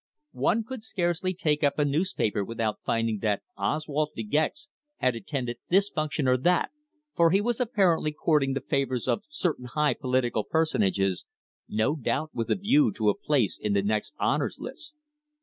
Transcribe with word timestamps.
One 0.41 0.63
could 0.63 0.83
scarcely 0.83 1.31
take 1.31 1.63
up 1.63 1.77
a 1.77 1.85
newspaper 1.85 2.43
without 2.43 2.79
finding 2.83 3.19
that 3.19 3.43
Oswald 3.55 4.09
De 4.15 4.23
Gex 4.23 4.67
had 4.97 5.15
attended 5.15 5.57
this 5.69 5.89
function 5.91 6.27
or 6.27 6.37
that, 6.37 6.71
for 7.15 7.29
he 7.29 7.39
was 7.39 7.59
apparently 7.59 8.11
courting 8.11 8.53
the 8.53 8.61
favours 8.61 9.07
of 9.07 9.21
certain 9.29 9.65
high 9.65 9.93
political 9.93 10.43
personages, 10.43 11.27
no 11.69 11.95
doubt 11.95 12.31
with 12.33 12.49
a 12.49 12.55
view 12.55 12.91
to 12.93 13.09
a 13.09 13.15
place 13.15 13.59
in 13.61 13.73
the 13.73 13.83
next 13.83 14.15
Honours 14.19 14.57
List. 14.59 14.95